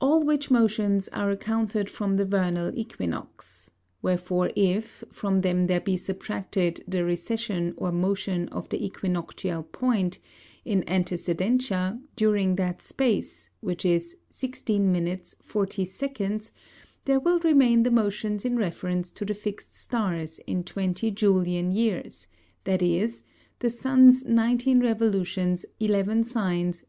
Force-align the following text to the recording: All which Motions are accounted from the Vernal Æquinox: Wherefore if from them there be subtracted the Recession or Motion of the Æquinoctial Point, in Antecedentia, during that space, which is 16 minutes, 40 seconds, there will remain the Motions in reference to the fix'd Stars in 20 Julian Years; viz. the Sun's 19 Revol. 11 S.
All 0.00 0.24
which 0.24 0.50
Motions 0.50 1.06
are 1.12 1.30
accounted 1.30 1.88
from 1.88 2.16
the 2.16 2.24
Vernal 2.24 2.72
Æquinox: 2.72 3.70
Wherefore 4.02 4.50
if 4.56 5.04
from 5.12 5.42
them 5.42 5.68
there 5.68 5.78
be 5.80 5.96
subtracted 5.96 6.82
the 6.88 7.04
Recession 7.04 7.72
or 7.76 7.92
Motion 7.92 8.48
of 8.48 8.68
the 8.70 8.78
Æquinoctial 8.80 9.70
Point, 9.70 10.18
in 10.64 10.82
Antecedentia, 10.88 12.00
during 12.16 12.56
that 12.56 12.82
space, 12.82 13.50
which 13.60 13.84
is 13.84 14.16
16 14.30 14.90
minutes, 14.90 15.36
40 15.40 15.84
seconds, 15.84 16.50
there 17.04 17.20
will 17.20 17.38
remain 17.38 17.84
the 17.84 17.92
Motions 17.92 18.44
in 18.44 18.56
reference 18.56 19.12
to 19.12 19.24
the 19.24 19.32
fix'd 19.32 19.72
Stars 19.72 20.40
in 20.48 20.64
20 20.64 21.12
Julian 21.12 21.70
Years; 21.70 22.26
viz. 22.64 23.22
the 23.60 23.70
Sun's 23.70 24.24
19 24.24 24.80
Revol. 24.82 25.64
11 25.78 26.18
S. 26.68 26.82